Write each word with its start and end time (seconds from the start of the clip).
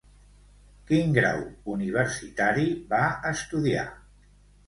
Quin 0.91 1.11
grau 1.17 1.43
universitari 1.73 2.65
va 2.95 3.05
estudiar? 3.35 3.87